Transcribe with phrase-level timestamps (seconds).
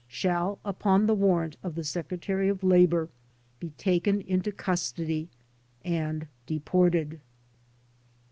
[0.07, 3.07] shall, upon the warrant of the Secretary of Labor,
[3.59, 5.29] be taken into custody
[5.85, 7.19] and deported